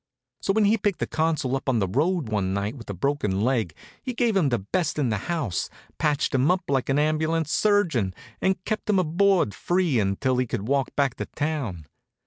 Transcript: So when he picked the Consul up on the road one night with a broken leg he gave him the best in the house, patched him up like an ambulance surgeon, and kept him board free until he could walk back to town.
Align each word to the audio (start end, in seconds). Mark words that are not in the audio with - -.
So 0.41 0.51
when 0.51 0.65
he 0.65 0.79
picked 0.79 0.97
the 0.97 1.05
Consul 1.05 1.55
up 1.55 1.69
on 1.69 1.77
the 1.77 1.87
road 1.87 2.27
one 2.27 2.55
night 2.55 2.75
with 2.75 2.89
a 2.89 2.93
broken 2.95 3.41
leg 3.41 3.75
he 4.01 4.15
gave 4.15 4.35
him 4.35 4.49
the 4.49 4.57
best 4.57 4.97
in 4.97 5.09
the 5.09 5.17
house, 5.29 5.69
patched 5.99 6.33
him 6.33 6.49
up 6.49 6.63
like 6.67 6.89
an 6.89 6.97
ambulance 6.97 7.51
surgeon, 7.51 8.15
and 8.41 8.65
kept 8.65 8.89
him 8.89 8.95
board 9.15 9.53
free 9.53 9.99
until 9.99 10.37
he 10.37 10.47
could 10.47 10.67
walk 10.67 10.95
back 10.95 11.17
to 11.17 11.27
town. 11.27 11.85